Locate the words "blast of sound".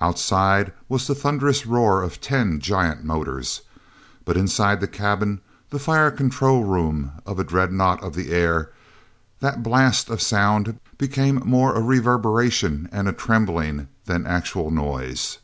9.62-10.80